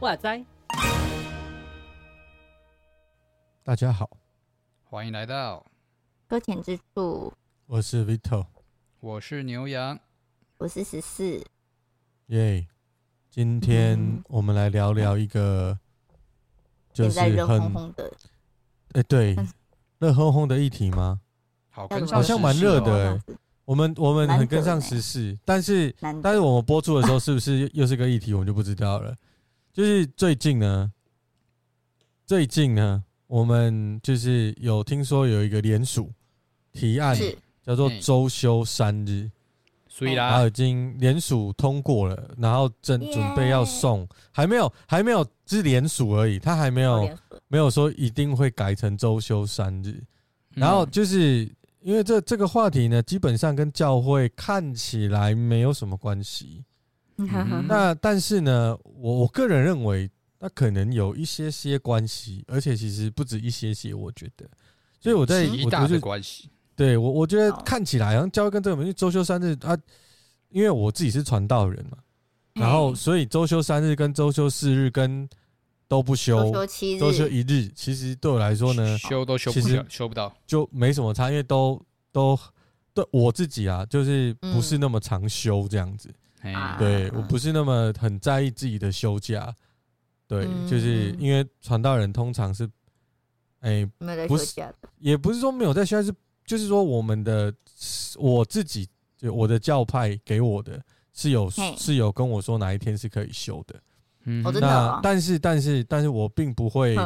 [0.00, 0.44] 哇塞！
[3.62, 4.10] 大家好，
[4.82, 5.64] 欢迎来到
[6.26, 7.32] 搁浅之处。
[7.66, 8.44] 我是 Vito，
[8.98, 10.00] 我是牛羊，
[10.56, 11.44] 我是十四。
[12.26, 12.66] 耶！
[13.30, 15.78] 今天我们来聊聊一个，
[16.92, 18.12] 就是很热烘烘的，
[18.90, 19.36] 哎，对，
[20.00, 21.20] 热烘烘的议题吗？
[21.68, 23.20] 好，好像蛮热的。
[23.64, 29.14] 我们我们很跟上时事，但是但是我们播出的时候是不是又是个议题，我们就不知道了。
[29.72, 30.90] 就是最近呢，
[32.26, 36.10] 最近呢，我们就是有听说有一个联署
[36.72, 37.16] 提案，
[37.62, 39.30] 叫做周休三日，
[40.00, 47.08] 所以啦，然后已经联署通过了，然后正准备要送，还没有，还没有，只是联署而已，他还没有
[47.48, 50.02] 没有说一定会改成周休三日。
[50.54, 51.46] 然后就是
[51.80, 56.64] 因为这这个话题呢，基本上跟教会看起来没有什么关系。
[57.18, 64.48] 嗯、那但是呢，我我个人认为，那可能有一些些关系，而且其实不止一些些，我觉得。
[64.98, 66.48] 所以我在极大的关系，
[66.80, 69.76] 对我我觉得看起来好像教会跟这个，因为周休三日啊，
[70.48, 71.98] 因为我自己是传道人嘛，
[72.54, 75.28] 然后所以周休三日跟周休四日跟
[75.86, 81.78] 都不休，周休七日，周休一日，其实对我来说呢，休都休不了，休不到，就没什么差，因为都
[82.12, 82.38] 都
[82.94, 86.08] 对我自己啊，就是不是那么常休这样子。
[86.78, 89.54] 对，我不是那么很在意自己的休假，
[90.26, 92.66] 对，就是因为传道人通常是，
[93.58, 93.86] 哎，
[94.26, 94.64] 不是，
[94.98, 96.14] 也不是说没有在休假，是
[96.50, 97.54] 就是说我们的
[98.18, 101.48] 我自己就我的教派给我的是有
[101.78, 103.80] 是有跟我说哪一天是可以休的，
[104.24, 106.96] 嗯，那但是但是但是我并不会，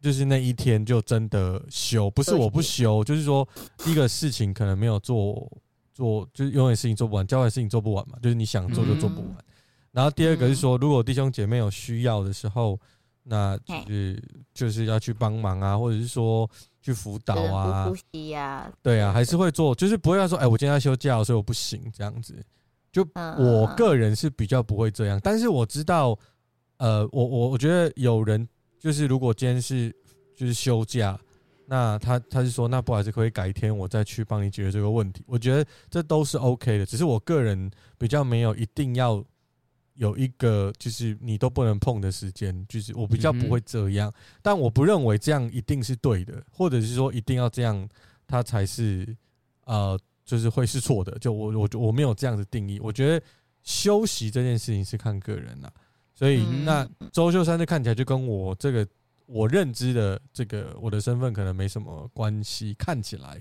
[0.00, 3.46] 就是那一天就真的休，不是我不休，就是说
[3.86, 5.50] 一个事情可能没有做。
[5.92, 9.34] 做就是永远事情做不完，教会事情做不完嘛，就是你想做就做不完。
[9.38, 9.44] 嗯、
[9.90, 12.80] 然后第二个是说，如果弟兄姐妹有需要的时候，
[13.24, 14.22] 那就是
[14.54, 16.48] 就是要去帮忙啊，或者是说
[16.80, 22.34] 去辅导啊，呼吸呀，对啊，还是会做，就是不会要说，哎，我今天要休假，所以我不行这样子。
[22.92, 23.06] 就
[23.38, 26.18] 我个人是比较不会这样，但是我知道，
[26.78, 28.48] 呃，我我我觉得有人
[28.78, 29.94] 就是如果今天是
[30.34, 31.18] 就是休假。
[31.72, 35.22] 那他他是说，那不好意思，可以改天我再去帮你解决这个问题。
[35.24, 39.24] 我觉得这都是 OK 的，只是我个人比较没有一定要
[40.00, 44.10] 有一个就是你都不能碰的时间，就是我比较不会这样。
[44.40, 47.88] 但我不认为这样一定是对的，或者是说一定要这样，
[48.26, 49.14] 它才是
[49.64, 51.18] 呃，就是会是错的。
[51.18, 52.80] 就我我我没有这样的定义。
[52.80, 53.24] 我觉得
[53.62, 55.70] 休息这件事情是看个人啦，
[56.14, 58.86] 所以那周秀山这看起来就跟我这个。
[59.32, 63.40] 我认知的这个我的身份可能没什么关系，看起来，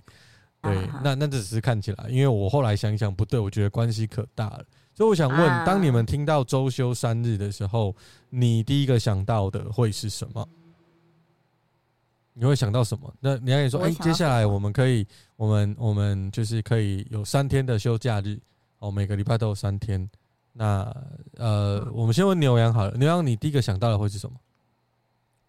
[0.61, 4.63] 对，那那只是看起来，因为我后来想想不对，我觉得关系可大了，
[4.99, 7.95] 所以我想问，当你们听到周休三日的时候，
[8.29, 10.45] 你第一个想到的会是什么？
[12.33, 13.13] 你会想到什么？
[13.21, 18.37] 那你还可以说，哎，接下来我们可以，我们我们就是可以有三天的休假日，
[18.79, 20.05] 哦，每个礼拜都有三天。
[20.51, 20.93] 那
[21.37, 24.35] 呃，我们先问牛羊好了，牛羊，你第一个想到的会是什么？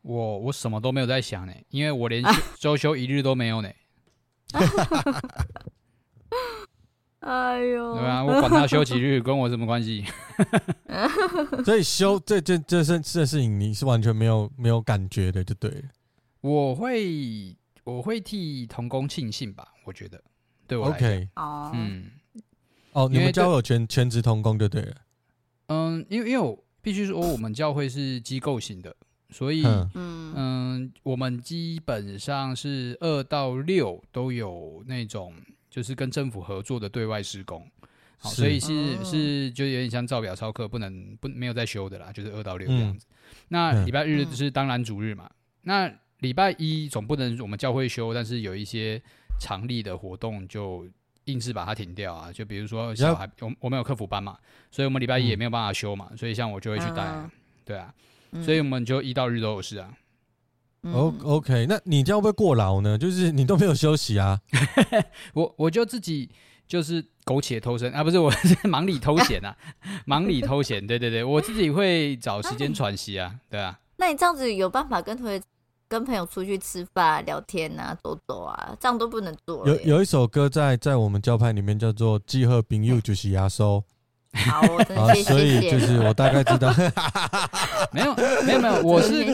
[0.02, 2.22] 我我什么都没有在想呢，因为我连
[2.56, 3.68] 周休一日都没有呢。
[7.20, 10.04] 哎呦，对啊，我管他休几日，跟我什么关系？
[11.64, 15.82] 所以休这这这事这事情，你是完全没有没有感觉的，就对了。
[16.40, 17.54] 我会
[17.84, 20.22] 我会替童工庆幸吧，我觉得
[20.66, 21.28] 对我来讲，okay.
[21.74, 22.10] 嗯，
[22.92, 24.96] 哦，你们教会有全全职童工就对了。
[25.66, 28.96] 嗯，因为因为我必须说，我们教会是机构型的。
[29.32, 35.32] 所以，嗯嗯，我们基本上是二到六都有那种，
[35.70, 37.64] 就是跟政府合作的对外施工，
[38.18, 43.06] 好，所以是是就有点像照表操课，不能不没有在休的啦，就是二到六这样子。
[43.48, 45.30] 那礼拜日就是当然主日嘛，
[45.62, 49.00] 那礼拜一总不能我们教会休，但是有一些
[49.38, 50.86] 常例的活动就
[51.26, 54.36] 硬是把它停掉啊，就比如说小孩，我我们有客服班嘛，
[54.70, 57.30] 所以我们礼拜一也没有办法休嘛，所以像我就会去带，
[57.64, 57.94] 对啊。
[58.44, 59.92] 所以我们就一到日都有事啊。
[60.82, 62.96] O OK，那你这样会不会过劳呢？
[62.96, 64.40] 就是你都没有休息啊。
[65.34, 66.30] 我我就自己
[66.66, 69.54] 就是苟且偷生啊，不是我是 忙里偷闲啊，
[70.06, 70.86] 忙里偷闲。
[70.86, 73.34] 对对对，我自己会找时间喘息啊。
[73.50, 73.78] 对啊。
[73.98, 75.42] 那你这样子有办法跟同学、
[75.86, 78.74] 跟朋友出去吃饭、聊天啊、走走啊？
[78.80, 79.68] 这样都不能做。
[79.68, 83.82] 有有一首歌在在我们教派里面叫做《寄贺朋友就是压缩》。
[84.32, 86.72] 好，我的谢谢，所以就是我大概知道，
[87.92, 89.24] 没有，没有，没有， 我是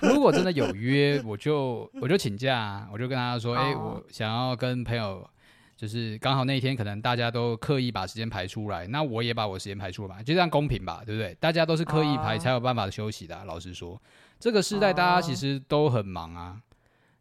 [0.00, 5.28] 如果真的有约，我就我就请假，我就跟他说，哎，我想要跟朋友，
[5.76, 11.36] 就是刚好那一天可能大家都刻意把时间排出来，那我也把我时间排出来嘛，就这样公平吧，对不对？
[11.38, 14.00] 大家都是刻意排才有办法休息的，老实说，
[14.40, 16.56] 这个时代大家其实都很忙啊，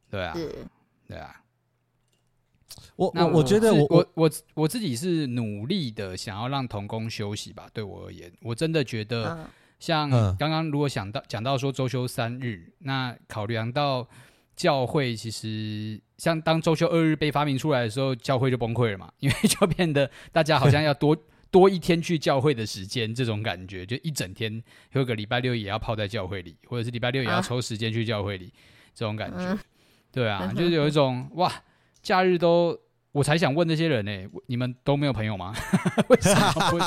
[0.09, 0.33] 对啊，
[1.07, 1.35] 对啊。
[2.95, 7.67] 我我我觉得我我我我自己是努力的想要让童工休息吧。
[7.71, 9.47] 对我而言，我真的觉得，
[9.79, 14.07] 像刚刚如果想到讲到说周休三日，那考量到
[14.55, 21.15] 教会其实像当周休二日被发明出来的时候，教会就崩溃了嘛，因为 就变得大家好像要多
[21.51, 28.51] 多一天去教会的时间，这种感觉就一整天有个礼拜六也要泡在教会里，或者是礼拜六也要抽时间去教会里，
[28.95, 29.57] 这种感觉，
[30.11, 31.53] 对啊， 就是有一种哇。
[32.07, 32.80] 假日都，
[33.12, 35.54] 我才想问那些人呢、欸，你们都没有朋友吗？
[36.07, 36.77] 为什么不？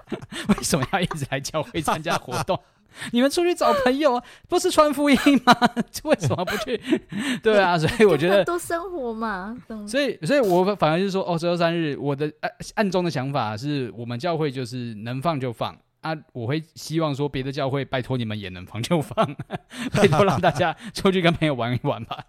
[0.56, 2.58] 为什么要一直来教会参加活动？
[3.12, 5.54] 你们出去找朋友啊，不是穿福音吗？
[6.04, 6.80] 为什么不去？
[7.42, 9.54] 对啊，所以我觉得多生活嘛。
[9.86, 16.16] 所以，所以我反而就是说，哦，十二三日，我的暗暗中的想法是我们教会就是能放就放啊。
[16.32, 19.36] 我会希望说，别的教会拜托你们也能放就放，
[19.92, 22.24] 拜托让大家出去跟朋友玩一玩吧。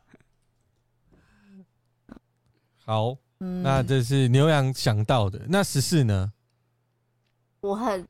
[2.86, 5.40] 好，嗯、那这是牛羊想到的。
[5.48, 6.34] 那十四呢？
[7.62, 8.06] 我很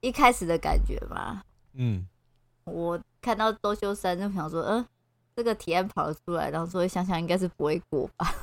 [0.00, 1.42] 一开始的感觉吧。
[1.72, 2.06] 嗯，
[2.64, 4.86] 我看到周休三就想说，嗯、呃，
[5.36, 8.34] 这个提案跑了出来，然后说想想应该是不会过吧。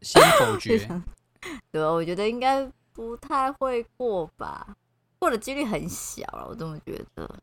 [0.00, 0.78] 先否决。
[1.70, 4.74] 对啊，我觉得应该不太会过吧，
[5.18, 7.38] 过的几率很小了，我这么觉得。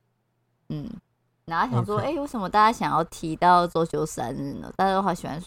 [0.70, 0.90] 嗯，
[1.46, 4.74] 然后想说，哎为什么大家想要提到周休三日呢？
[4.76, 5.40] 大家都好喜欢。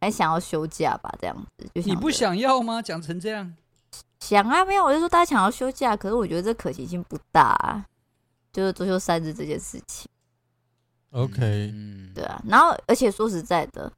[0.00, 2.80] 还想要休假吧，这样子就你不想要吗？
[2.80, 3.54] 讲成这样，
[4.20, 7.84] 想啊，没有，我就说大家想要休假，可是我觉得这可行性不大啊，
[8.52, 10.08] 就是周休三日这件事情。
[11.10, 13.90] OK，嗯，对啊，然后而且说实在的，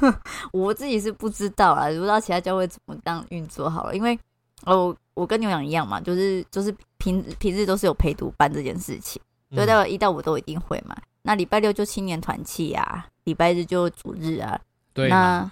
[0.52, 4.18] 我自己是不知道啊，不知道其他教会怎么当运作好了，因为
[4.66, 9.20] 哦，我跟牛羊一样嘛，就是就是平平日都是有陪读班这件事情，
[9.54, 10.94] 所以到一到五都一定会嘛。
[11.22, 14.60] 那礼拜六就青年团契啊，礼拜日就主日啊。
[14.92, 15.50] 对那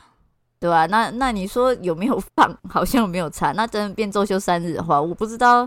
[0.60, 0.86] 对吧？
[0.86, 2.56] 那那你说有没有放？
[2.68, 3.52] 好像没有差。
[3.52, 5.66] 那真的变周休三日的话，我不知道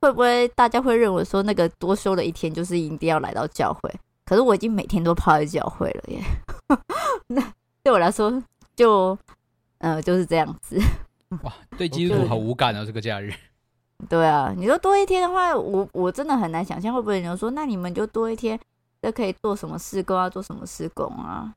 [0.00, 3.94] 会不会大家会认为说那个多休了一天就是一定要来到教会。
[4.24, 6.20] 可是我已经每天都泡在教会了耶。
[7.28, 7.42] 那
[7.82, 8.30] 对我来说
[8.76, 9.16] 就
[9.78, 10.78] 呃就是这样子。
[11.42, 13.32] 哇，对基督徒好无感哦，这个假日。
[14.08, 18.58] 对啊，你说多一天的话，我我真的很难想象会不会有人说，那你们就多一天，
[19.02, 20.28] 就可以做什么事工啊？
[20.28, 21.52] 做什么事工啊？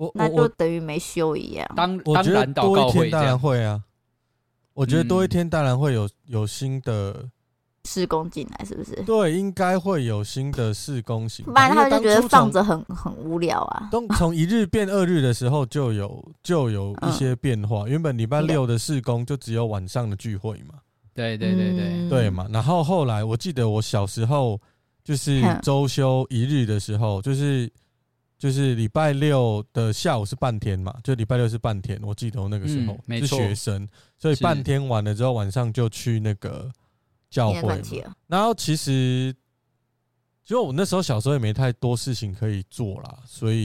[0.00, 1.70] 我那就等于没休一样。
[1.76, 3.78] 当我觉得多一天当然会啊，
[4.72, 7.28] 我觉得多一天当然会有有新的
[7.84, 8.96] 施工进来，是不是？
[9.02, 11.44] 对，应该会有新的施工型。
[11.44, 13.90] 不然他就觉得放着很很无聊啊。
[13.90, 17.86] 从从一日变二日的时候，就有就有一些变化。
[17.86, 20.76] 原本礼拜六的施工就只有晚上的聚会嘛。
[21.12, 22.46] 对对对对对嘛。
[22.50, 24.58] 然后后来我记得我小时候
[25.04, 27.70] 就是周休一日的时候，就是。
[28.40, 36.72] 就是礼拜六的下午是半天嘛，就礼拜六是半天，我记得我那个时候是学生，所以半天完了之后晚上就去那个
[37.28, 37.76] 教会嘛。
[38.26, 39.36] 然后其实，
[40.42, 43.64] 就我那时候小时候也没太多事情可以做啦，所以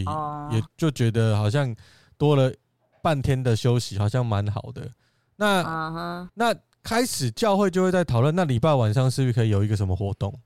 [0.52, 1.74] 也就觉得好像
[2.18, 2.54] 多了
[3.02, 4.92] 半天的休息好像蛮好的。
[5.38, 10.38] 那那开始教会就会在讨论，那礼拜晚上是不是可以有一个什么活动？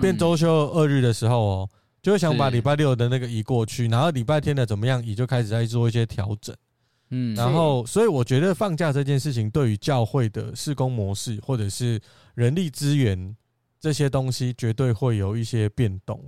[0.00, 1.70] 变周休二日的时候哦。
[2.02, 6.56] 就会想把礼拜六的那个移过去，然后礼拜天的怎么样移，就开始在做一些调整。
[7.10, 12.00] 嗯，然后所以我觉得放假这件事情对于教会的施工模式或者是
[12.34, 13.36] 人力资源
[13.80, 16.24] 这些东西，绝对会有一些变动。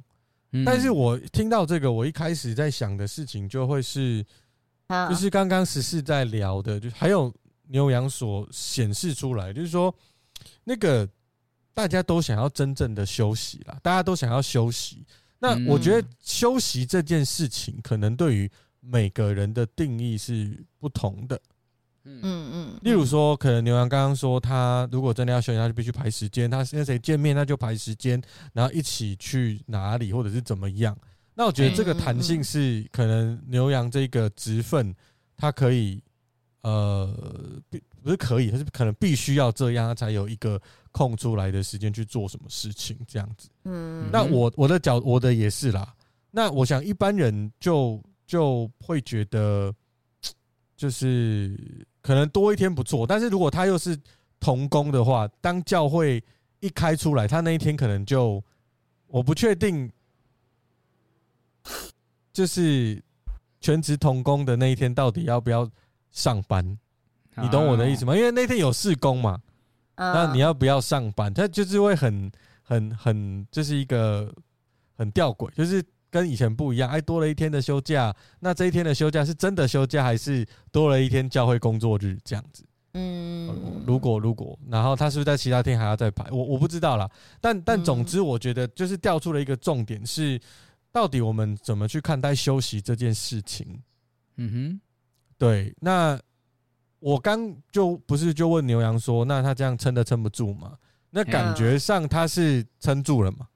[0.67, 4.23] 但是我听到这个，我一开始在想的事情就会是，
[5.09, 7.33] 就是刚刚十四在聊的，就还有
[7.69, 9.95] 牛羊所显示出来，就是说
[10.65, 11.09] 那个
[11.73, 15.07] 大家都想要真正的休息啦，大家都想要休息。
[15.43, 21.41] 那我觉得休息这件事情，可能对于每个人的定义是不同的。
[22.05, 22.79] 嗯嗯。
[22.83, 26.49] 例如说，可能牛羊刚刚说，他如果真的要休息，他就必须排时间。
[26.49, 28.23] 他跟谁见面，那就排时间，
[28.53, 30.97] 然后一起去哪里，或者是怎么样。
[31.35, 34.95] 那我觉得这个弹性是可能牛羊这个职分，
[35.37, 36.01] 他可以
[36.63, 37.09] 呃，
[38.03, 40.61] 不是可以，他是可能必须要这样，他才有一个。
[40.95, 43.49] 空出来的时间去做什么事情，这样子。
[43.65, 45.91] 嗯，那我我的角我的也是啦。
[46.31, 49.75] 那我想一般人就就会觉得，
[50.77, 51.59] 就是
[52.03, 53.99] 可能多一天不做，但是如果他又是
[54.39, 56.23] 童工的话，当教会
[56.61, 58.45] 一开出来，他那一天可能就
[59.07, 59.91] 我不确定，
[62.35, 63.03] 就是
[63.63, 65.67] 全职童工的那一天到底要不要
[66.13, 66.79] 上班？
[67.37, 68.17] 你懂我的意思吗？
[68.17, 69.41] 因为那天有试工嘛，
[69.97, 71.35] 那你要不要上班？
[71.35, 72.31] 他就是会很
[72.63, 74.33] 很很，就是一个
[74.97, 75.85] 很吊诡，就是。
[76.13, 82.63] 跟以前不一样，哎，多了一天的休假，那这一天的休假是真的休假，还是多了一天教会工作日这样子？
[82.93, 86.31] 嗯，如果如果，然后他是不是在其他天还要再排？
[86.31, 87.11] 我我不知道啦。
[87.41, 90.39] 但但总之，我觉得就是调出了一个重点是，
[90.93, 93.81] 到底我们怎么去看待休息这件事情？
[94.37, 94.81] 嗯哼，
[95.43, 95.75] 对。
[95.81, 96.17] 那
[97.01, 100.79] 我刚就不是就问牛羊说，那他这样撑得撑不住吗？
[101.11, 103.49] 那感觉上他是撑住了嘛？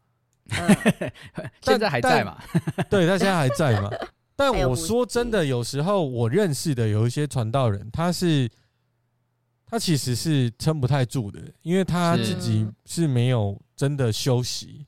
[1.63, 2.43] 现在还在嘛？
[2.91, 3.89] 对，他现在还在嘛？
[4.35, 8.51] 但我说真的，有时候我认识的有一些传道人，他是
[9.65, 14.85] 他其实是撑不太住的，因为他自己是没有真的休息。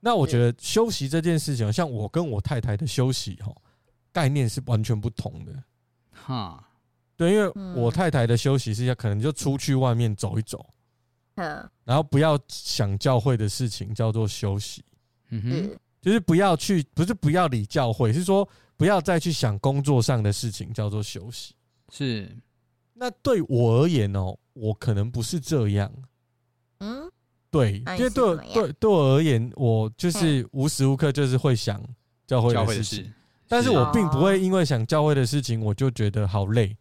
[0.00, 3.54] 那我觉得休息这件事情，像我跟我太太的休息哈，
[4.10, 5.52] 概念是完全不同的。
[6.14, 6.64] 哈，
[7.16, 10.64] 对，因为我太太的休息是要可能就出去外面走一走。
[11.36, 11.68] 嗯。
[11.84, 14.82] 然后不要想教会的事情，叫做休息。
[15.30, 21.54] 嗯哼，就是不要去，不是不要理教会，是说不要再去想工作上的事情，叫做休息。
[21.90, 22.34] 是，
[22.92, 25.92] 那对我而言哦，我可能不是这样。
[26.78, 27.10] 嗯，
[27.50, 31.82] 对，因为对对对我而言，我就是无时无刻就是会想
[32.26, 33.12] 教会的事情，
[33.48, 36.76] 但是我并不会因为想教会的事情，我就觉得好累。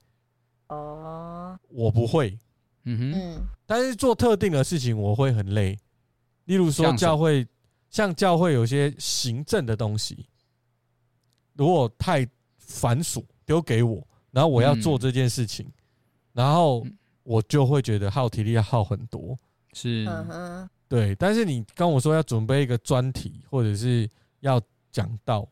[0.67, 2.37] 哦，我不会。
[2.85, 5.77] 嗯哼，但是做特定的事情我会很累，
[6.45, 7.47] 例如说教会，
[7.89, 10.25] 像教会有些行政的东西，
[11.53, 12.27] 如果太
[12.57, 15.65] 繁琐丢给我，然后我要做这件事情，
[16.33, 16.85] 然后
[17.23, 19.39] 我就会觉得耗体力要耗很多。
[19.71, 20.05] 是，
[20.89, 21.15] 对。
[21.15, 24.09] 但是你跟我说要准备一个专题或者是
[24.41, 25.47] 要讲道，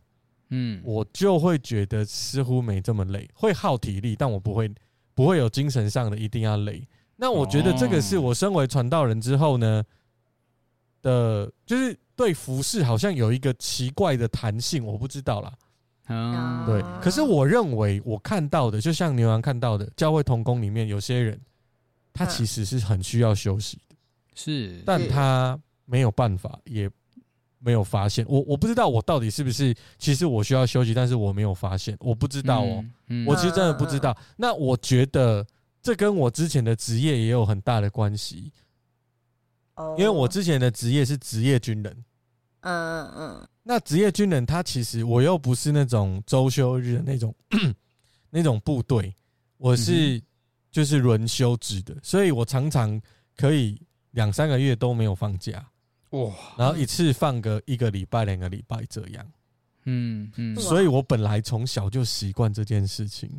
[0.51, 4.71] 嗯，我就会觉得似乎没这么累，会耗体力，但我不会
[5.15, 6.87] 不会有精神上的一定要累。
[7.15, 9.83] 那我觉得这个是我身为传道人之后呢
[11.01, 15.53] 的，就是对服饰好像有一个奇怪的弹性，我不知道啦。
[16.07, 16.81] 嗯，对。
[17.01, 21.39] 可是我认为我看到的，就像牛羊看到的，教会童工里面有些人，
[22.11, 23.95] 他其实是很需要休息的，
[24.35, 26.89] 是，但他没有办法，也
[27.61, 28.25] 没有发现。
[28.27, 32.83] 我我不知道我到底是不是，其实我需要休息，但是我没有发现，我不知道哦。
[33.25, 34.17] 我其实真的不知道。
[34.35, 35.47] 那我觉得。
[35.83, 38.51] 这跟我之前的职业也有很大的关系，
[39.97, 42.05] 因为我之前的职业是职业军人，
[42.59, 47.33] 嗯嗯，那职业军人他其实我又不是那种周休日的那种
[48.29, 49.11] 那种部队，
[49.57, 50.21] 我是
[50.71, 53.01] 就是轮休制的，所以我常常
[53.35, 55.67] 可以两三个月都没有放假，
[56.11, 59.25] 哇，然后一次放个一个礼拜两个礼拜这样，
[59.85, 63.29] 嗯嗯，所以我本来从小就习惯这件事情。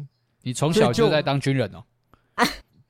[0.42, 1.84] 你从小就在当军人哦？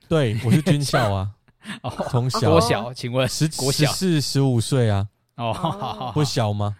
[0.08, 1.34] 对，我是军校啊，
[2.10, 2.50] 从小。
[2.50, 5.06] 国小，请问十十四十五岁啊？
[5.36, 6.76] 哦，不小吗？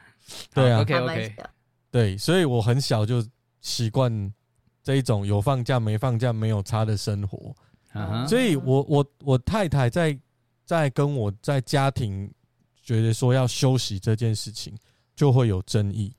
[0.55, 1.35] 对啊，OK OK，
[1.91, 3.23] 对，所以我很小就
[3.61, 4.33] 习惯
[4.83, 7.55] 这一种有放假没放假没有差的生活，
[8.29, 10.19] 所以我我我太太在
[10.65, 12.31] 在跟我在家庭
[12.83, 14.77] 觉得说要休息这件事情
[15.15, 16.13] 就会有争议，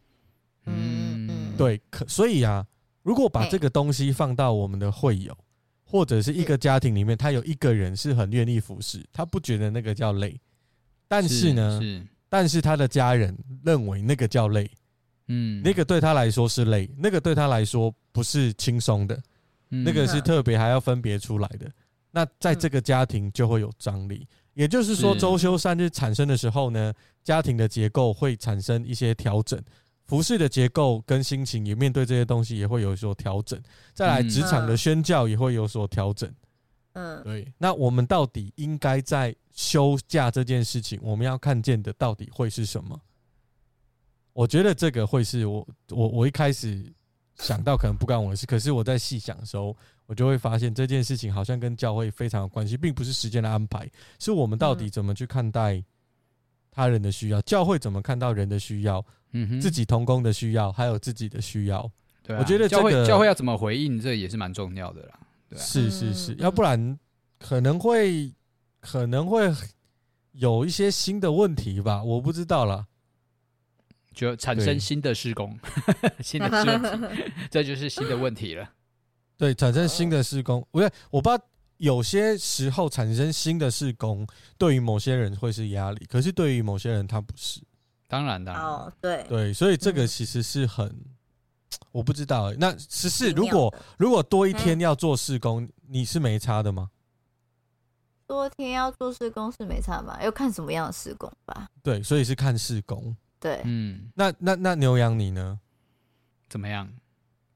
[0.65, 2.65] 嗯嗯，对，可所以啊，
[3.03, 5.38] 如果把这个东西放到我们的会友。
[5.86, 10.36] 或者是一个家庭里面，他有一个人是很愿意服侍，他不觉得那个叫累，
[11.08, 12.08] 但是呢，是是。
[12.27, 14.67] 但是他的家人认为那个叫累，
[15.27, 19.22] 嗯，那个对他来说是累，那个对他来说不是轻松的，
[19.70, 21.72] 嗯、那个是特别还要分别出来的。
[22.10, 26.93] 那在这个家庭就会有张力，也就是说，周休三日产生的时候呢，
[27.24, 29.62] 家庭的结构会产生一些调整。
[30.05, 33.60] 服饰的结构跟心情也面对这些东西也会有所调整，
[33.93, 36.31] 再来职场的宣教也会有所调整。
[36.91, 37.51] 嗯，对。
[37.57, 43.00] 那我们到底应该在休假这件事情，我们要看见的到底会是什么？
[44.33, 46.93] 我觉得这个会是我我我一开始
[47.39, 55.83] 想到可能不关我的事，可是我在细想的时候，我就会发现这件事情好像跟教会非常有关系，并不是时间的安排，是我们到底怎么去看待
[56.72, 59.05] 他人的需要，教会怎么看到人的需要。
[59.36, 61.91] 嗯哼，自己同工的需要，还有自己的需要，
[62.22, 65.19] 对、啊，我觉得、这个、教会教会要怎么回应，这也是蛮重要的啦。
[65.50, 67.00] 对、啊，是是是，要不然
[67.39, 68.31] 可能会
[68.79, 69.51] 可能会
[70.33, 72.86] 有一些新的问题吧，我不知道啦，
[74.13, 75.57] 就产生新的施工，
[76.22, 78.69] 新的问题， 这就是新的问题了。
[79.43, 80.81] 对，产生新的事工，我
[81.12, 81.43] 我不知道
[81.75, 84.25] 有些时候产生新的事工，
[84.57, 87.59] 对于某些人会是压力，可是对于某些人他不是。
[88.07, 91.05] 当然的哦，对对，所以这个其实是很，嗯、
[91.91, 92.53] 我不知道。
[92.53, 96.89] 那十四，如果如果多一天要做事工，嗯、你是没差的吗？
[98.25, 100.17] 多天要做事工是没差吧？
[100.23, 101.67] 要看什么样的事工吧。
[101.83, 103.13] 对，所以是看事工。
[103.41, 105.59] 对，嗯，那那那牛羊你呢？
[106.47, 106.89] 怎么样？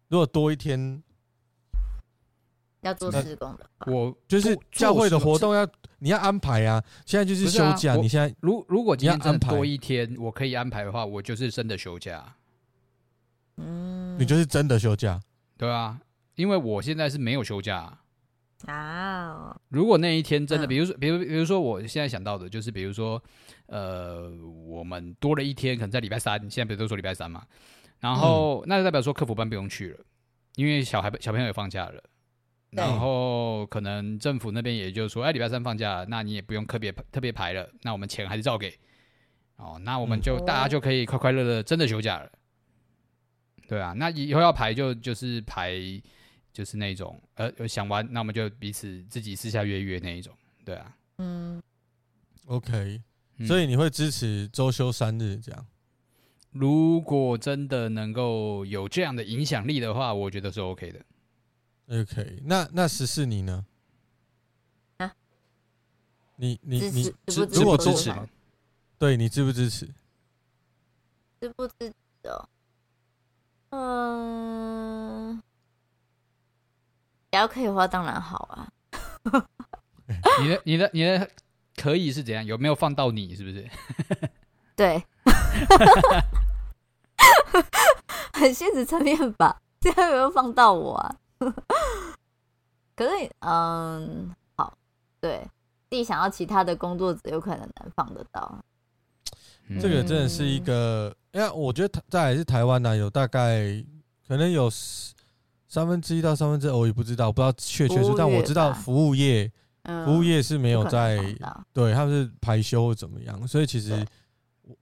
[0.10, 1.02] 如果多一天
[2.88, 5.68] 要做施工的话，我就是教会的活动要
[6.00, 6.84] 你要安排啊。
[7.06, 12.34] 现在就是休假，你现在如如果今天真多一天，我可以安排的话，我就是真的休假。
[13.58, 15.20] 嗯，你就是真的休假，
[15.58, 16.00] 对啊，
[16.36, 18.00] 因为我现在是没有休假。
[18.66, 19.56] 啊！
[19.70, 23.22] 如果那一天真的，比如说，比如，比如说，我现在想到的就是，比如说，
[23.68, 24.32] 呃，
[24.66, 27.46] 我们多了一天，可能在礼拜三，现在不是都说礼拜三嘛？
[28.00, 30.00] 然后，那就代表说客服班不用去了，
[30.56, 32.04] 因为小孩小朋友也放假了。
[32.72, 38.74] 然后，可能政府那边也就是说，哎，礼拜三放假，那你也不用特别特别排了，那我们钱还是照给。
[39.56, 42.32] 哦，那我们就大家就可以快快乐乐真的休假了。
[43.68, 45.80] 对啊，那以后要排就就是排。
[46.54, 50.34] 就是那种，呃，想玩，那我们就彼此自己私下约约那一种，
[50.66, 51.62] 对啊，嗯
[52.48, 53.00] ，OK，
[53.46, 55.68] 所以你会支持周休三日这样？
[56.50, 61.00] 如果真的能够有这样的影响力的话，我觉得是 OK 的。
[61.90, 63.66] OK，那那十四你呢？
[64.98, 65.14] 啊？
[66.36, 68.14] 你你你支支不支持？
[68.98, 69.86] 对，你支不支持？
[71.40, 71.94] 支不支持
[72.30, 72.50] 哦？
[73.70, 75.42] 嗯。
[77.32, 78.68] 只要可以的话，当然好啊。
[80.42, 81.30] 你的、你的、你的
[81.76, 82.46] 可以是怎样？
[82.46, 83.34] 有没有放到你？
[83.36, 83.70] 是不是？
[84.76, 85.02] 对，
[88.34, 89.62] 很现实层面吧。
[89.80, 91.16] 这样有没有放到我啊？
[92.96, 94.78] 可是，嗯，好，
[95.20, 95.48] 对，
[95.90, 98.64] 自己想要其他的工作者，有可能能放得到。
[99.82, 103.84] 这个真的是一个，因为我觉得在还是台湾呢，有大概
[104.28, 104.70] 可能有。
[105.70, 109.52] 三分之一到三分之二，我也不知道，不知道确切数，但我知道服务业，
[110.06, 111.18] 服务业是没有在，
[111.74, 113.94] 对，他们是排休或怎么样，所以其实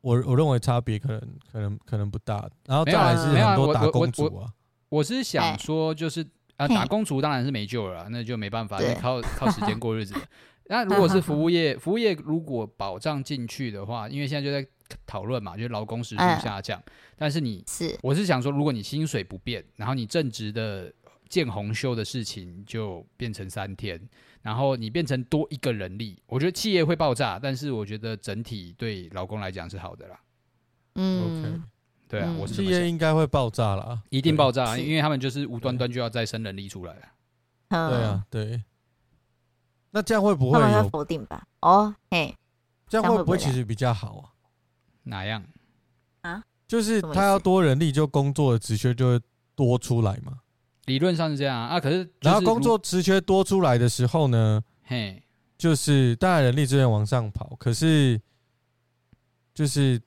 [0.02, 1.20] 我我认为差别可能
[1.52, 4.54] 可能可能不大，然后再来是很多打工族啊，
[4.90, 6.24] 我是想说就是
[6.58, 10.16] 啊，打工族当然是没救了，那就没办法，靠靠时间过日子。
[10.68, 14.68] 那如果是服务业，服务业如果保障进去的话，因为现在就在
[15.06, 16.82] 讨论嘛，就是劳工时数下降。
[17.16, 20.92] 但是你是，我是想说，如果你薪水不变，然后你正职的
[21.30, 24.02] 见红休的事情就变成三天，
[24.42, 30.20] 然后你变成多一个人力，我觉得企业会爆炸，但是我觉得整体对劳工来讲是好的啦。
[30.96, 31.62] 嗯，OK，
[32.16, 37.02] 对啊，我是企业应该会爆炸啦，一定爆炸，因为他们就是无端端就要再生人力出来了。
[37.70, 38.64] 对啊，对。
[39.92, 41.46] 那这样会不会有否定吧？
[41.62, 42.34] 哦，嘿，
[42.88, 44.32] 这样会不会其实比较好啊？
[45.04, 45.44] 哪样
[46.22, 46.44] 啊？
[46.68, 49.22] 就是他要多人力，就工作的职缺就会
[49.56, 50.40] 多出来嘛。
[50.86, 55.22] 理论上是这样啊，可是然后工作职缺多出来的时候呢，嘿，
[55.58, 58.22] 就是当然人力资源往上跑，可是
[59.54, 60.02] 就是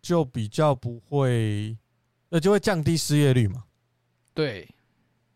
[0.00, 1.76] 就比较不会，
[2.28, 3.64] 那就会降低失业率嘛。
[4.34, 4.68] 对，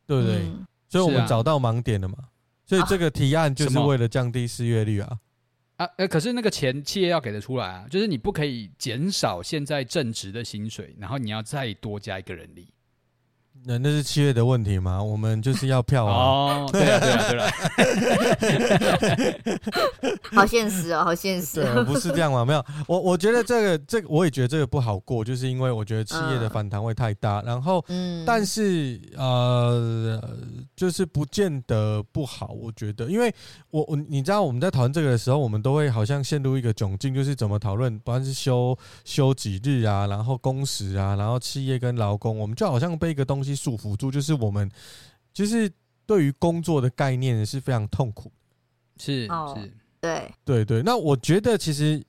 [0.06, 0.50] 对不对？
[0.88, 2.16] 所以我们找到盲点了嘛。
[2.66, 5.18] 所以这个提案就是为了降低失业率啊！
[5.76, 12.66] 啊，呃，可是那个钱企业要给得出来啊，就是你不可以减少现在正职的薪水，然后你要再多加一个人力。
[13.66, 15.02] 那那是企业的问题吗？
[15.02, 16.12] 我们就是要票啊！
[16.14, 17.50] 哦，对啊，对啊，对啊，
[20.36, 21.62] 好现实哦，好现实。
[21.64, 22.44] 对，不是这样吗？
[22.44, 27.40] 没有，我我觉得这个这个，我也觉得这个不好过，就是因为我觉得企业的反弹会太大。
[27.40, 30.20] 然后，嗯，但是呃，
[30.76, 32.48] 就是不见得不好。
[32.48, 33.34] 我觉得，因为
[33.70, 43.53] 我我你知道我们在讨论这个的时候，我们都会好像陷入一个窘境，就是怎么讨论，不管是休休几日啊，然后工时啊，然后企业跟劳工，我们就好像被一个东西。
[43.54, 44.70] 束缚住，就是我们，
[45.32, 45.70] 就是
[46.06, 48.30] 对于工作的概念是非常痛苦。
[48.96, 50.82] 是是，对对对。
[50.82, 52.04] 那我觉得其实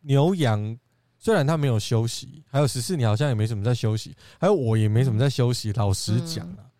[0.00, 0.76] 牛羊
[1.18, 5.72] 虽然他没有休息，还有十四，年好像也没什么在休息，还有我也没什么在休息。
[5.72, 6.70] 老实讲啊，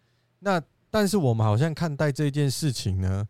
[0.40, 3.28] 那但是我们好像看待这件事情呢，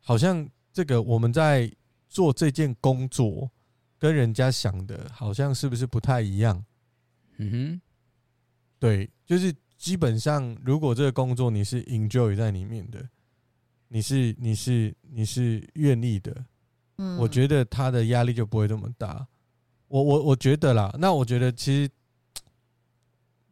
[0.00, 1.70] 好像这个我们在
[2.08, 3.50] 做这件工作，
[3.98, 6.64] 跟人家想的好像是不是不太一样？
[7.36, 7.80] 嗯哼，
[8.78, 9.54] 对，就是。
[9.84, 13.06] 基本上，如果这个工作你是 enjoy 在里面的，
[13.88, 16.34] 你是你是你是愿意的，
[16.96, 19.26] 嗯，我觉得他的压力就不会这么大。
[19.88, 21.90] 我我我觉得啦，那我觉得其实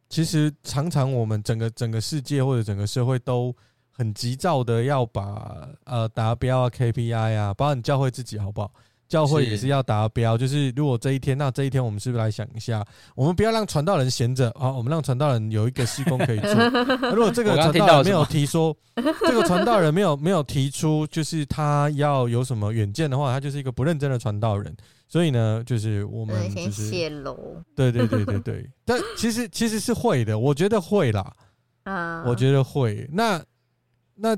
[0.09, 3.55] 其实常常我们整个整个世界或者整个社会都
[3.91, 8.73] 很急躁的要把呃达标啊 KPI 啊，包括你教会自己好不好？
[9.13, 12.83] 教会也是要达标，就是如果这一天，那这一天我们是不是来想一下，
[13.15, 16.55] 我们不要让传道人闲着啊，我们让传道人有一个事工可以做。
[17.13, 24.75] 如果这个传道人没有提说，这个传道人没有没有提出，就是他要有什么远见的话，他就是一个不认真的传道人。
[25.07, 28.67] 所以呢，就是我们就是泄露，对对对对对。
[28.87, 31.31] 但其实其实是会的，我觉得会啦，
[31.83, 33.07] 啊，我觉得会。
[33.13, 33.39] 那
[34.15, 34.35] 那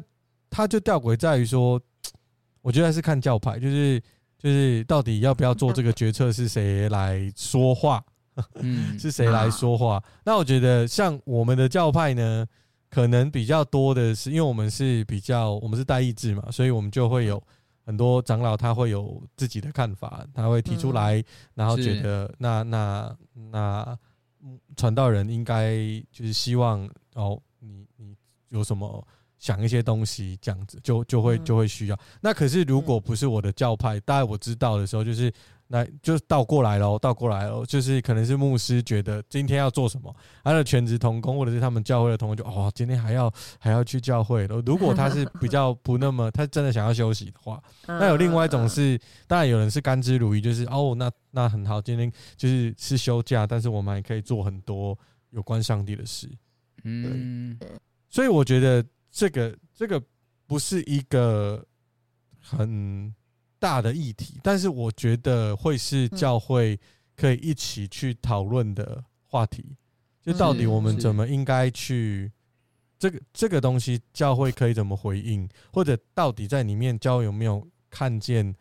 [0.51, 1.81] 他就吊诡在于说，
[2.61, 4.03] 我觉得还是看教派，就是。
[4.45, 8.05] 就是到底要不要做这个决策，是谁来说话？
[8.61, 10.05] 嗯， 是谁来说话？
[10.23, 12.47] 那我觉得像我们的教派呢，
[12.91, 17.43] 可能比较多的是，因为我们是比较，我们是代议制嘛，所以我们就会有
[17.87, 23.17] 很多长老他会有自己的看法，他会提出来，然后觉得那那
[23.51, 23.99] 那
[24.77, 25.75] 传道人应该
[26.13, 28.15] 就是希望哦，你你
[28.51, 29.07] 有什么？
[29.45, 31.99] 讲一些东西，这样子就就会就会需要。
[32.23, 35.31] 那可是如果不是我的教派，大概我知道的时候，就是
[35.67, 44.63] 那就倒过来喽，倒过来喽，就是可能是牧师觉得今天要做什么，他的全职同工或者是他们教会的同工就哦，今天还要还要去教会了。
[44.65, 54.99] 如果他是比较不那么， 他真的想要休息的话，那有另外一种是，当然有人是甘之如饴，就是哦，那那很好，今天就是是休假，但是我们还可以做很多
[55.33, 56.31] 有关上帝的事。
[56.85, 57.59] 嗯，
[58.09, 58.83] 所以我觉得。
[59.15, 60.03] 这个这个
[60.45, 61.65] 不是一个
[62.41, 63.15] 很
[63.61, 66.79] 大的议题，但是我觉得会是教会
[67.15, 69.77] 可以一起去讨论的话题。
[70.21, 72.33] 就到底我们怎么应该去
[72.99, 78.53] 这个这个东西，教会可以怎么回应，或者到底在里面教有没有看见，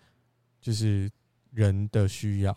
[0.61, 1.09] 就是
[1.49, 2.55] 人的需要、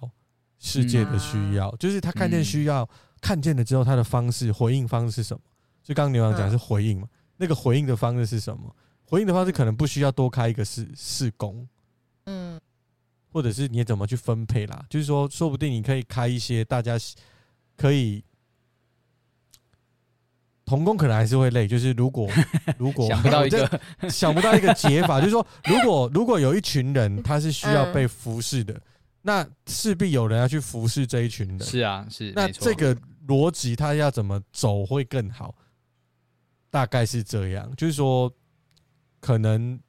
[0.59, 2.87] 世界的需要，就是他看见需要，
[3.23, 5.43] 看见了之后，他的方式回应方式是什么？
[5.83, 7.09] 就刚刚牛羊讲是回应嘛。
[7.37, 8.75] 那个回应的方式是什么？
[9.05, 11.67] 回应的方式可能不需要多开一个试试工，
[12.25, 12.61] 嗯，
[13.33, 14.85] 或者是你怎么去分配啦？
[14.91, 16.99] 就是说，说不定你可以开一些大家
[17.77, 18.25] 可以
[20.65, 21.69] 童工，可能还是会累。
[21.69, 22.29] 就是如果
[22.79, 28.81] 如果想不到一个想不到一个解法， 就是说，如果如果有一群人他是需要被服侍的，
[29.23, 31.61] 那势必有人要去服侍这一群人。
[31.61, 32.33] 是啊，是。
[32.35, 32.97] 那这个
[33.29, 35.55] 逻辑他要怎么走会更好？
[36.77, 38.31] 大概是这样，就是说，
[39.19, 39.81] 可能，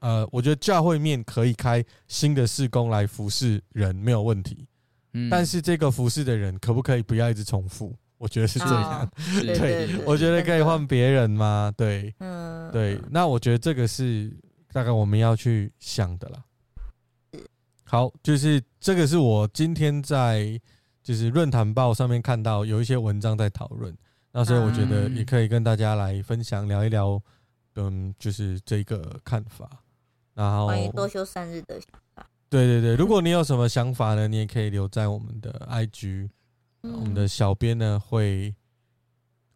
[0.00, 4.66] 呃，我觉得教会面可以开新的事工来服侍人没有问题，
[5.12, 7.94] 嗯，但是这个服侍的人可不可以不要一直重复？
[8.16, 11.70] 我觉得是这样，对，我觉得可以换别人吗？
[11.76, 14.34] 对，嗯，对，那我觉得这个是
[14.72, 16.42] 大概我们要去想的啦。
[17.84, 20.58] 好，就是这个是我今天在
[21.02, 23.94] 就是论坛报上面看到有一些文章在讨论。
[24.36, 27.22] 那所以我觉得也可以跟大家来分享聊一聊，
[27.76, 29.70] 嗯，就是这个看法。
[30.34, 32.26] 然后关于多休三日的想法。
[32.50, 36.28] 对对对，如果 你有什么想法呢，你也可以留在我们的 IG，
[36.82, 38.52] 我们的小编呢会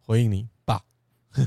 [0.01, 0.81] 回应你吧。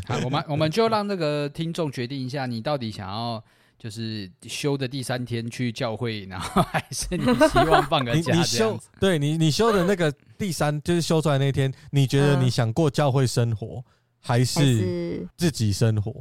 [0.05, 3.41] 好，我们我们就让那个听众决定一下，你到底想要。
[3.81, 8.35] 就是休的第三天去教会，然后还是你希望放个 假？
[8.35, 13.83] 你休对你你休的那个第三，就是休出来那天，你觉得你想过教会生活，
[14.19, 16.13] 还是自己生活？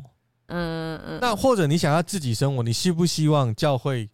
[0.47, 1.19] 嗯嗯。
[1.21, 4.09] 那或者你想要自己生活，你希不希望教会？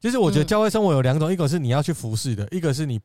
[0.00, 3.00] 就是我觉得教会生活有两种，一个是你要去服侍的，一个是你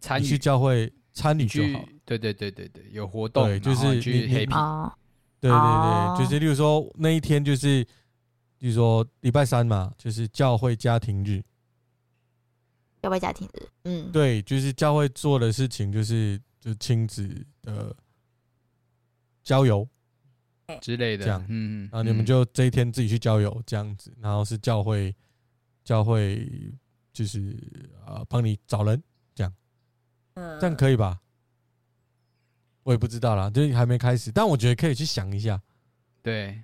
[0.00, 1.84] 参与去教会参与就好。
[2.04, 4.90] 对对对对对，有活动，对，就是去 happy。
[5.40, 7.84] 对对对，就是例如说那一天就是，
[8.58, 11.42] 比如说礼拜三嘛，就是教会家庭日。
[13.00, 17.94] 教会家庭日，嗯，对，就是教会做的事情就是就亲子的
[19.44, 19.88] 郊游
[20.80, 25.14] 之类的，这样，嗯，然后你们就这一天自己去郊游这样子，然后是教会
[25.84, 26.74] 教会
[27.12, 27.56] 就是
[28.04, 29.00] 啊帮你找人
[29.32, 29.54] 这样，
[30.34, 31.20] 嗯，这样可以吧？
[32.88, 35.60] 我也不知道啦，就还没开始，但我觉得可以去想一下。
[36.22, 36.58] 对，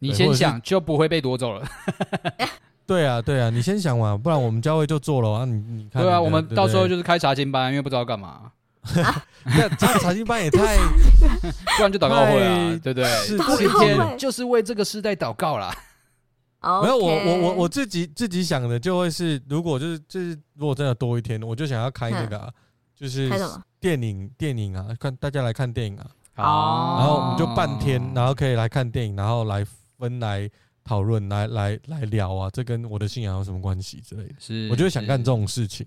[0.00, 1.64] 你先想就不会被夺走了。
[2.84, 5.44] 对啊，对啊，你先想嘛，不然我们教会就做了啊。
[5.44, 8.50] 你你看，对啊，我们到时候就是开查经班，因为不知道干嘛。
[9.44, 10.76] 那查查经班也太，
[11.78, 13.04] 不然就祷告会啊，对不对？
[13.24, 15.72] 是今天就是为这个时代祷告啦。
[16.82, 22.52] 没有，我我我我自己自己想的就会是，如果就是就是如果真的多一天，我就想要开那个，
[23.02, 23.28] 就是
[23.80, 29.66] 电影电影啊，看大家来看电影啊，哦，然后我们就半天，然后可以来看电影，然后来
[29.98, 30.48] 分来
[30.84, 34.34] 讨论，来来来聊啊，这跟我的信仰有什么关系之类的？
[34.38, 35.84] 是，我就想干这种事情。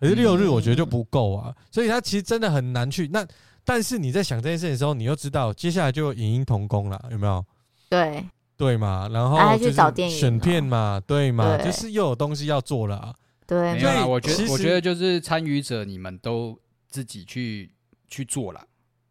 [0.00, 3.06] 可是六日我觉得就不够啊，所以他其实真的很难去。
[3.06, 3.24] 那
[3.64, 7.44] 但是你在想这件事情的时候，你又知道接下来就影音同工了，有没有？
[7.88, 8.26] 对
[8.56, 13.14] 对嘛，然后就是选片嘛，对嘛，就是又有东西要做了。
[13.46, 17.72] 对，没有啦，我觉得我觉得就是参与者，你们都自己去
[18.08, 18.60] 去做了。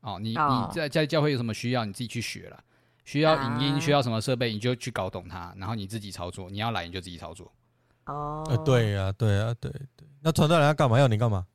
[0.01, 0.35] 哦，你你
[0.73, 2.59] 在在教会有什么需要，你自己去学了。
[3.05, 6.49] 需要影音，需要什么设备，你就去搞懂它，然后你自己操作。
[6.49, 7.51] 你要来，你就自己操作。
[8.07, 10.07] 哦，对呀，对呀，对对。
[10.21, 10.99] 那传道人要干嘛？
[10.99, 11.45] 要你干嘛？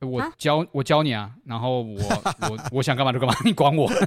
[0.00, 1.98] 我教我教你啊，然后我
[2.50, 3.90] 我我想干嘛就干嘛，你管我？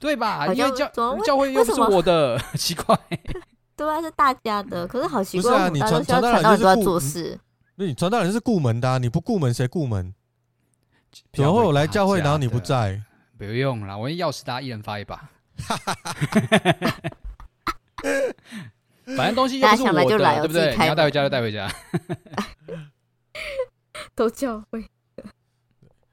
[0.00, 0.46] 对吧？
[0.52, 0.88] 因为教
[1.24, 2.98] 教会又不是我的， 奇怪。
[3.82, 5.68] 对啊，是大家的，可是好奇怪，不是啊？
[5.68, 7.38] 你传传道人都要做事，
[7.74, 10.14] 那你传道人是顾门的，你不顾门谁顾门？
[11.32, 13.02] 然后我来教会，然后你不在，
[13.36, 15.28] 不用了，我钥匙大家一人发一把。
[19.16, 20.76] 反正东西又不是我的，对不对？
[20.76, 21.68] 你要带回家就带回家。
[24.14, 24.84] 都教会。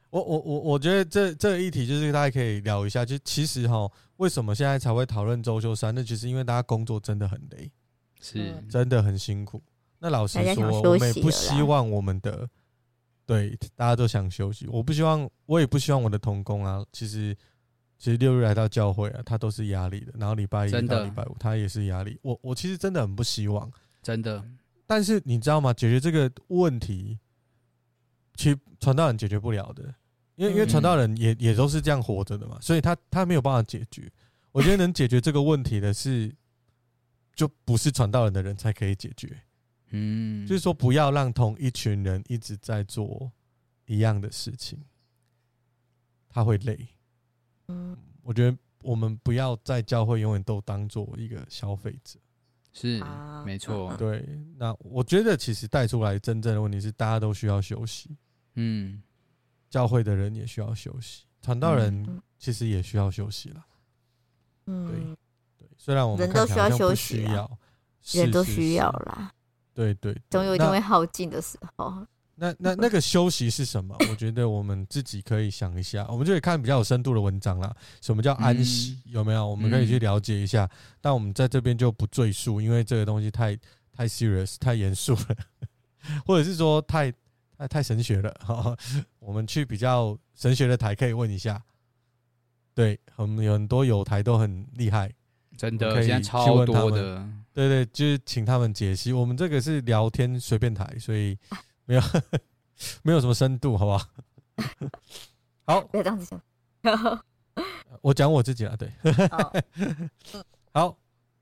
[0.09, 3.87] 我我我我觉得这这个议题就是大家可以聊一下，就其实哈，
[4.19, 5.95] 为什么现在才会讨论周休三？
[5.95, 7.71] 那其实因为大家工作真的很累，
[8.19, 9.61] 是真的很辛苦。
[9.97, 12.47] 那老实说，我们也不希望我们的
[13.25, 16.85] 对大家都想休息，我不希望，我也不希望我的同工啊。
[16.91, 17.33] 其实
[17.97, 20.11] 其实六日来到教会啊，他都是压力的。
[20.17, 22.19] 然后礼拜一到礼拜五，他也是压力。
[22.21, 23.71] 我我其实真的很不希望，
[24.03, 24.43] 真的。
[24.85, 25.73] 但是你知道吗？
[25.73, 27.17] 解决这个问题，
[28.35, 29.93] 其实传道人解决不了的。
[30.39, 34.09] 因为因为传道人也也都是这样活着的嘛，所以他他没有办法解决。
[34.53, 36.33] 我觉得能解决这个问题的是，
[37.35, 39.37] 就不是传道人的人才可以解决。
[39.89, 43.29] 嗯，就是说不要让同一群人一直在做
[43.85, 44.79] 一样的事情，
[46.29, 46.87] 他会累。
[47.67, 52.17] 嗯，我觉得我们不要在教会永远都当做一个消费者。
[52.71, 53.03] 是，
[53.45, 53.93] 没错。
[53.97, 54.25] 对，
[54.55, 58.15] 那我觉得其实带出来真正的问题是，大家都需要休息。
[58.55, 59.03] 嗯。
[59.69, 63.65] 教会的人也需要休息，传道人其实也需要休息了。
[64.65, 64.95] 嗯，对
[65.57, 67.25] 对，虽然我们人都需要休息，
[68.13, 69.31] 人都需要啦。
[69.73, 72.05] 对对，总有一天会耗尽的时候。
[72.35, 73.95] 那那那个休息是什么？
[74.09, 77.75] 我觉得我们自己可以想一下，我们就可以看比较有深度的文章啦。
[78.01, 78.97] 什么叫安息？
[79.05, 79.45] 有没有？
[79.45, 80.69] 我们可以去了解一下。
[81.01, 83.57] 但我们在这边就不赘述，因为这个东西太
[83.91, 85.35] 太 serious、太严肃了，
[86.25, 87.13] 或者是说太。
[87.61, 88.73] 那太神学了， 哈！
[89.19, 91.61] 我们去比较神学的台可以问一下，
[92.73, 95.11] 对，我们有很多友台都很厉害，
[95.57, 97.43] 真的，可以去问他们。
[97.51, 99.11] 对对，就是请他们解析。
[99.11, 101.37] 我们这个是聊天随便台，所以
[101.83, 102.01] 没有
[103.03, 104.07] 没有什么深度，好不好？
[105.65, 106.39] 好，不要这样子
[106.81, 107.23] 讲。
[107.99, 108.89] 我讲我自己了，对。
[110.71, 110.97] 好，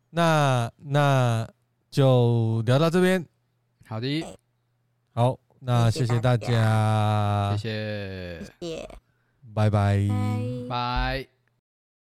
[0.10, 1.48] 那那
[1.92, 3.24] 就聊到这边。
[3.86, 4.26] 好的，
[5.14, 5.38] 好。
[5.60, 8.90] 那谢谢大家，谢谢，谢谢，
[9.54, 9.70] 拜。
[9.70, 10.08] 拜，
[10.70, 11.37] 拜。